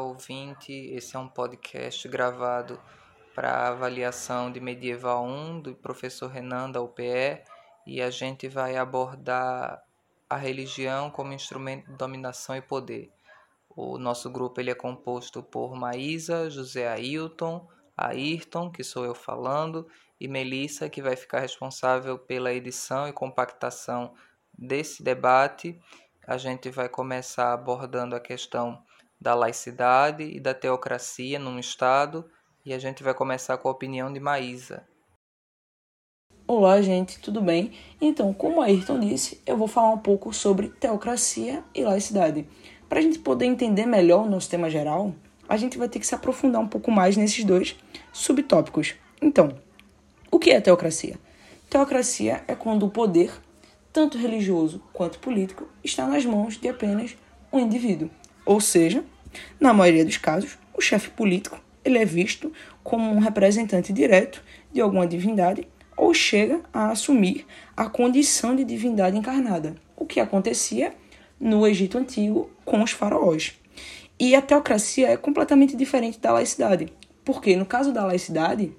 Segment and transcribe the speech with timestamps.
[0.00, 0.72] Ouvinte.
[0.72, 2.80] Esse é um podcast gravado
[3.34, 7.42] para avaliação de Medieval 1 do professor Renan da UPE
[7.86, 9.82] e a gente vai abordar
[10.28, 13.10] a religião como instrumento de dominação e poder.
[13.68, 19.88] O nosso grupo ele é composto por Maísa, José Ailton, Ayrton, que sou eu falando,
[20.20, 24.14] e Melissa, que vai ficar responsável pela edição e compactação
[24.52, 25.80] desse debate.
[26.26, 28.82] A gente vai começar abordando a questão
[29.20, 32.24] da laicidade e da teocracia num Estado
[32.64, 34.86] e a gente vai começar com a opinião de Maísa.
[36.46, 37.72] Olá, gente, tudo bem?
[38.00, 42.46] Então, como a Ayrton disse, eu vou falar um pouco sobre teocracia e laicidade.
[42.88, 45.14] Para a gente poder entender melhor o nosso tema geral,
[45.48, 47.76] a gente vai ter que se aprofundar um pouco mais nesses dois
[48.12, 48.94] subtópicos.
[49.20, 49.58] Então,
[50.30, 51.18] o que é teocracia?
[51.68, 53.30] Teocracia é quando o poder,
[53.92, 57.14] tanto religioso quanto político, está nas mãos de apenas
[57.52, 58.10] um indivíduo.
[58.46, 59.04] Ou seja,
[59.60, 64.80] na maioria dos casos, o chefe político ele é visto como um representante direto de
[64.80, 67.44] alguma divindade ou chega a assumir
[67.76, 70.94] a condição de divindade encarnada, o que acontecia
[71.40, 73.54] no Egito Antigo com os faraós.
[74.18, 76.92] E a teocracia é completamente diferente da laicidade,
[77.24, 78.72] porque no caso da laicidade,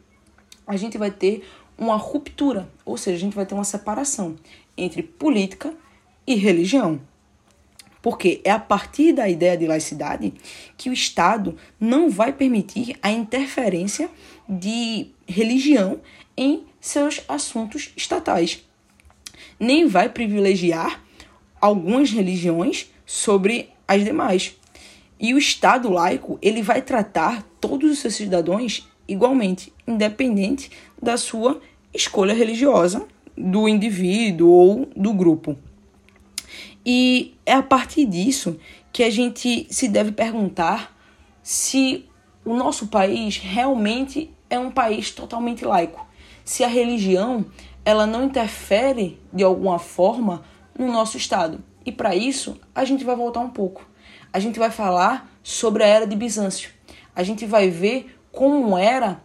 [0.66, 1.44] a gente vai ter
[1.78, 4.36] uma ruptura, ou seja, a gente vai ter uma separação
[4.78, 5.74] entre política
[6.28, 7.02] e religião.
[8.02, 10.34] Porque é a partir da ideia de laicidade
[10.78, 14.10] que o Estado não vai permitir a interferência
[14.48, 16.00] de religião
[16.38, 18.64] em seus assuntos estatais.
[19.60, 21.04] Nem vai privilegiar
[21.60, 24.56] algumas religiões sobre as demais.
[25.20, 31.60] E o Estado laico, ele vai tratar todos os seus cidadãos igualmente, independente da sua
[31.94, 35.58] escolha religiosa do indivíduo ou do grupo.
[36.92, 38.60] E é a partir disso
[38.92, 40.98] que a gente se deve perguntar
[41.44, 42.10] se
[42.44, 46.04] o nosso país realmente é um país totalmente laico.
[46.44, 47.46] Se a religião
[47.86, 50.42] ela não interfere de alguma forma
[50.76, 51.64] no nosso estado.
[51.86, 53.88] E para isso, a gente vai voltar um pouco.
[54.34, 56.72] A gente vai falar sobre a era de Bizâncio.
[57.16, 59.22] A gente vai ver como era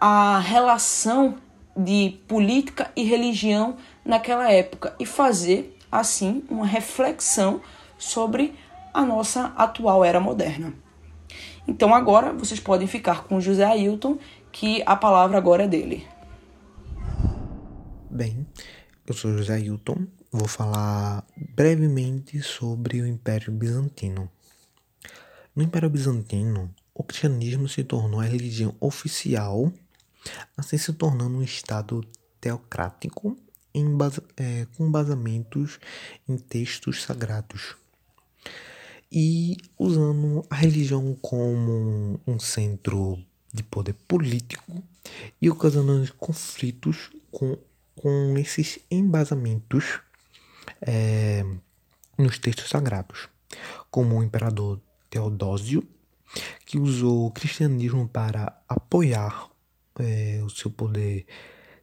[0.00, 1.34] a relação
[1.76, 7.60] de política e religião naquela época e fazer assim, uma reflexão
[7.98, 8.54] sobre
[8.92, 10.74] a nossa atual era moderna.
[11.68, 14.18] Então agora vocês podem ficar com José Ailton,
[14.52, 16.06] que a palavra agora é dele.
[18.10, 18.46] Bem,
[19.06, 24.30] eu sou José Ailton, vou falar brevemente sobre o Império Bizantino.
[25.54, 29.72] No Império Bizantino, o cristianismo se tornou a religião oficial,
[30.56, 32.02] assim se tornando um estado
[32.40, 33.36] teocrático
[34.36, 35.78] é, com basamentos
[36.28, 37.76] em textos sagrados.
[39.10, 43.18] E usando a religião como um centro
[43.52, 44.82] de poder político
[45.40, 47.56] e ocasionando conflitos com,
[47.94, 50.00] com esses embasamentos
[50.80, 51.44] é,
[52.18, 53.28] nos textos sagrados,
[53.90, 55.86] como o imperador Teodósio,
[56.66, 59.48] que usou o cristianismo para apoiar
[59.98, 61.26] é, o seu poder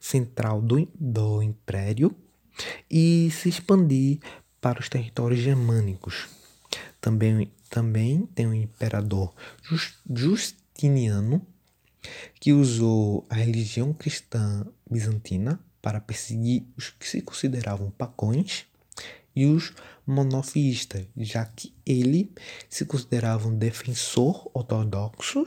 [0.03, 2.13] central do, do império
[2.91, 4.19] e se expandir
[4.59, 6.27] para os territórios germânicos.
[6.99, 9.33] Também, também tem o imperador
[10.13, 11.41] Justiniano,
[12.37, 18.65] que usou a religião cristã bizantina para perseguir os que se consideravam pagões
[19.33, 19.73] e os
[20.05, 22.29] monofiístas, já que ele
[22.69, 25.45] se considerava um defensor ortodoxo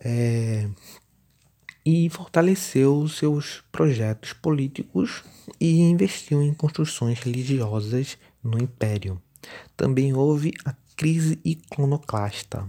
[0.00, 0.68] é,
[1.84, 5.22] e fortaleceu seus projetos políticos
[5.60, 9.20] e investiu em construções religiosas no império.
[9.76, 12.66] Também houve a crise iconoclasta,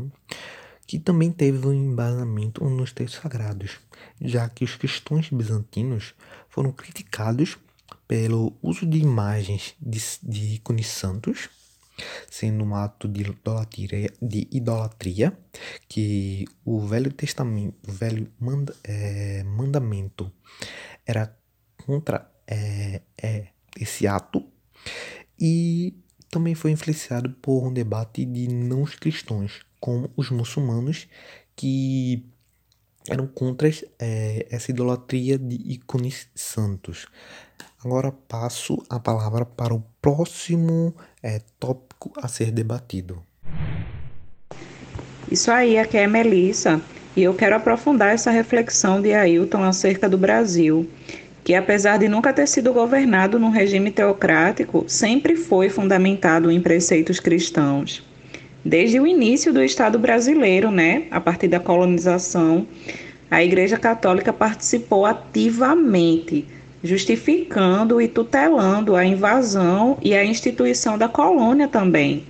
[0.85, 3.79] que também teve um embasamento nos textos sagrados,
[4.19, 6.13] já que os cristãos bizantinos
[6.49, 7.57] foram criticados
[8.07, 11.49] pelo uso de imagens de, de ícones santos
[12.29, 15.37] sendo um ato de idolatria, de idolatria
[15.87, 20.31] que o Velho Testamento, o Velho manda, é, Mandamento
[21.05, 21.35] era
[21.85, 23.47] contra é, é,
[23.79, 24.45] esse ato
[25.39, 25.95] e
[26.29, 31.07] também foi influenciado por um debate de não cristãos, como os muçulmanos
[31.55, 32.25] que
[33.09, 33.69] eram contra
[33.99, 37.07] é, essa idolatria de ícones santos.
[37.83, 43.21] Agora passo a palavra para o próximo é, tópico a ser debatido.
[45.31, 46.81] Isso aí, aqui é Melissa,
[47.15, 50.89] e eu quero aprofundar essa reflexão de Ailton acerca do Brasil,
[51.43, 57.19] que apesar de nunca ter sido governado num regime teocrático, sempre foi fundamentado em preceitos
[57.19, 58.03] cristãos.
[58.65, 62.65] Desde o início do Estado brasileiro, né, a partir da colonização,
[63.29, 66.47] a Igreja Católica participou ativamente,
[66.83, 72.23] justificando e tutelando a invasão e a instituição da colônia também.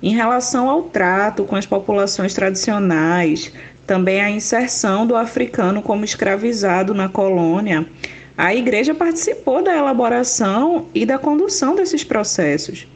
[0.00, 3.52] Em relação ao trato com as populações tradicionais,
[3.84, 7.84] também a inserção do africano como escravizado na colônia,
[8.36, 12.86] a igreja participou da elaboração e da condução desses processos.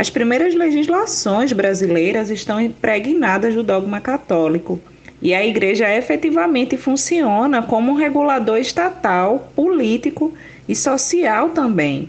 [0.00, 4.80] As primeiras legislações brasileiras estão impregnadas do dogma católico
[5.20, 10.32] e a igreja efetivamente funciona como um regulador estatal, político
[10.66, 12.08] e social também.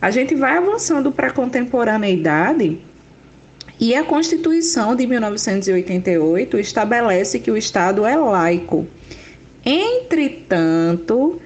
[0.00, 2.78] A gente vai avançando para a contemporaneidade
[3.80, 8.86] e a Constituição de 1988 estabelece que o Estado é laico.
[9.64, 11.40] Entretanto,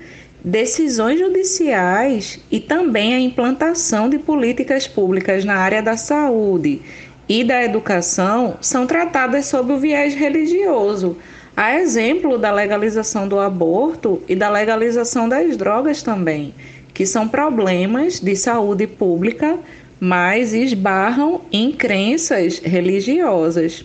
[0.45, 6.81] decisões judiciais e também a implantação de políticas públicas na área da saúde
[7.29, 11.17] e da educação são tratadas sob o viés religioso,
[11.57, 16.55] a exemplo da legalização do aborto e da legalização das drogas também,
[16.95, 19.59] que são problemas de saúde pública,
[20.01, 23.85] mas esbarram em crenças religiosas.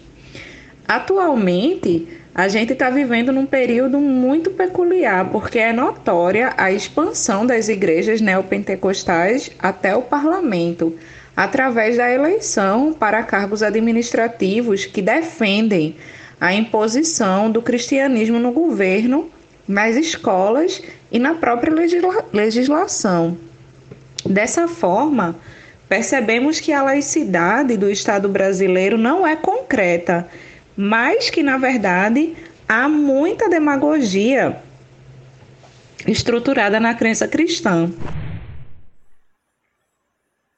[0.87, 7.69] Atualmente, a gente está vivendo num período muito peculiar, porque é notória a expansão das
[7.69, 10.93] igrejas neopentecostais até o parlamento,
[11.33, 15.95] através da eleição para cargos administrativos que defendem
[16.39, 19.29] a imposição do cristianismo no governo,
[19.65, 23.37] nas escolas e na própria legisla legislação.
[24.25, 25.37] Dessa forma,
[25.87, 30.27] percebemos que a laicidade do Estado brasileiro não é concreta
[30.75, 32.35] mas que, na verdade,
[32.67, 34.61] há muita demagogia
[36.07, 37.91] estruturada na crença cristã.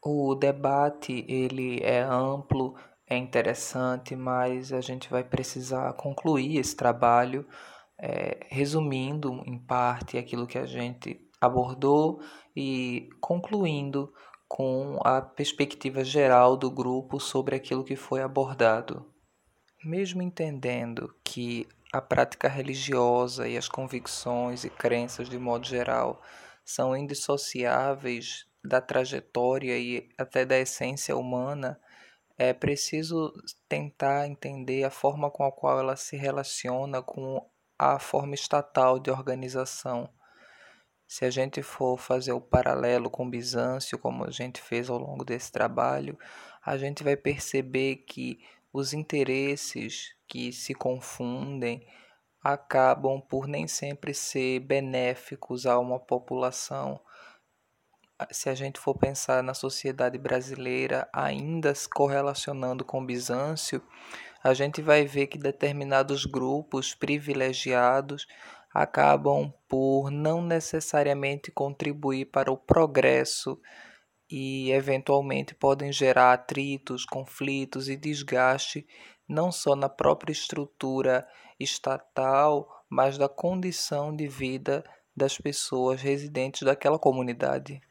[0.03, 2.75] O debate ele é amplo,
[3.09, 7.45] é interessante, mas a gente vai precisar concluir esse trabalho,
[7.99, 12.21] é, resumindo em parte aquilo que a gente abordou
[12.55, 14.11] e concluindo
[14.47, 19.05] com a perspectiva geral do grupo sobre aquilo que foi abordado.
[19.83, 26.21] Mesmo entendendo que a prática religiosa e as convicções e crenças de modo geral
[26.65, 31.79] são indissociáveis da trajetória e até da essência humana,
[32.37, 33.33] é preciso
[33.69, 37.47] tentar entender a forma com a qual ela se relaciona com
[37.79, 40.09] a forma estatal de organização.
[41.07, 45.23] Se a gente for fazer o paralelo com Bizâncio, como a gente fez ao longo
[45.23, 46.17] desse trabalho,
[46.65, 48.39] a gente vai perceber que
[48.77, 51.83] os interesses que se confundem
[52.43, 56.99] acabam por nem sempre ser benéficos a uma população.
[58.31, 63.81] Se a gente for pensar na sociedade brasileira, ainda se correlacionando com Bizâncio,
[64.43, 68.27] a gente vai ver que determinados grupos privilegiados
[68.71, 73.59] acabam por não necessariamente contribuir para o progresso
[74.29, 78.85] e eventualmente podem gerar atritos, conflitos e desgaste
[79.27, 81.27] não só na própria estrutura
[81.59, 84.83] estatal, mas da condição de vida
[85.15, 87.81] das pessoas residentes daquela comunidade.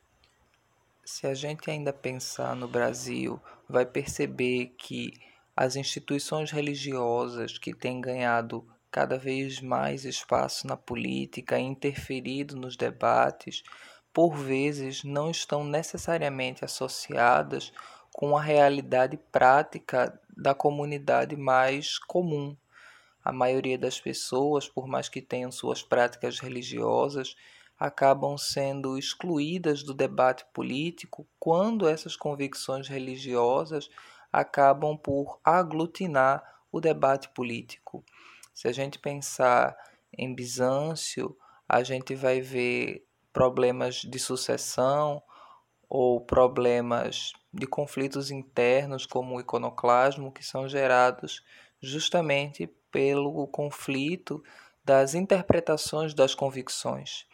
[1.04, 5.12] Se a gente ainda pensar no Brasil, vai perceber que
[5.56, 13.62] as instituições religiosas que têm ganhado cada vez mais espaço na política interferido nos debates
[14.16, 17.70] por vezes não estão necessariamente associadas
[18.10, 22.56] com a realidade prática da comunidade mais comum.
[23.22, 27.36] A maioria das pessoas, por mais que tenham suas práticas religiosas,
[27.78, 33.90] acabam sendo excluídas do debate político quando essas convicções religiosas
[34.32, 36.42] acabam por aglutinar
[36.72, 38.02] o debate político.
[38.54, 39.76] Se a gente pensar
[40.10, 41.36] em Bizâncio,
[41.68, 43.05] a gente vai ver
[43.36, 45.22] problemas de sucessão
[45.86, 51.44] ou problemas de conflitos internos, como o iconoclasmo, que são gerados
[51.78, 54.42] justamente pelo conflito
[54.82, 57.26] das interpretações das convicções.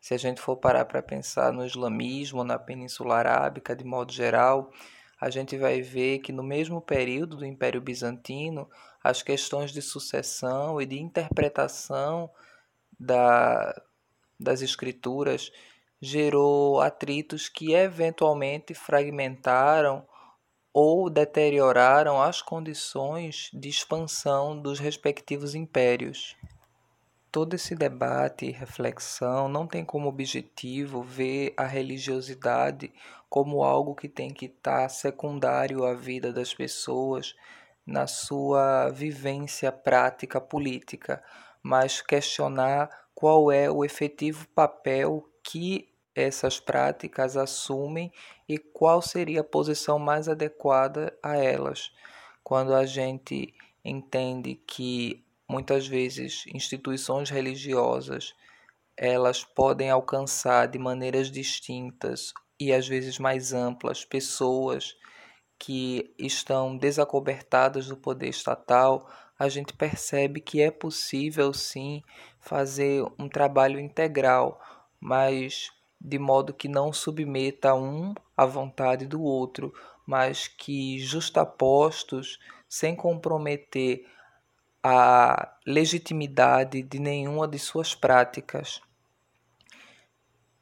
[0.00, 4.70] Se a gente for parar para pensar no islamismo, na Península Arábica, de modo geral,
[5.20, 8.70] a gente vai ver que no mesmo período do Império Bizantino,
[9.02, 12.30] as questões de sucessão e de interpretação
[12.96, 13.74] da,
[14.38, 15.50] das escrituras
[16.00, 20.06] gerou atritos que eventualmente fragmentaram
[20.72, 26.36] ou deterioraram as condições de expansão dos respectivos impérios.
[27.32, 32.92] Todo esse debate e reflexão não tem como objetivo ver a religiosidade
[33.28, 37.34] como algo que tem que estar secundário à vida das pessoas,
[37.86, 41.22] na sua vivência prática política,
[41.68, 48.10] mas questionar qual é o efetivo papel que essas práticas assumem
[48.48, 51.92] e qual seria a posição mais adequada a elas.
[52.42, 58.34] Quando a gente entende que muitas vezes instituições religiosas
[58.96, 64.96] elas podem alcançar de maneiras distintas e às vezes mais amplas pessoas
[65.58, 69.06] que estão desacobertadas do poder estatal,
[69.38, 72.02] a gente percebe que é possível sim
[72.40, 74.60] fazer um trabalho integral,
[75.00, 79.72] mas de modo que não submeta um à vontade do outro,
[80.06, 84.06] mas que justapostos, sem comprometer
[84.82, 88.80] a legitimidade de nenhuma de suas práticas.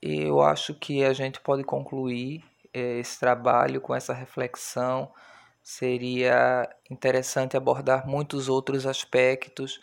[0.00, 5.10] Eu acho que a gente pode concluir eh, esse trabalho com essa reflexão.
[5.68, 9.80] Seria interessante abordar muitos outros aspectos,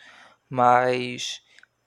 [0.48, 1.42] mas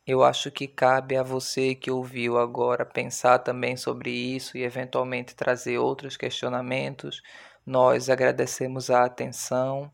[0.05, 5.33] eu acho que cabe a você que ouviu agora pensar também sobre isso e eventualmente
[5.35, 7.23] trazer outros questionamentos.
[7.65, 9.91] Nós agradecemos a atenção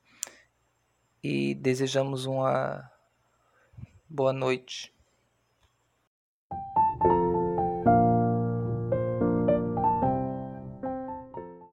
[1.23, 2.91] e desejamos uma
[4.09, 4.92] boa noite.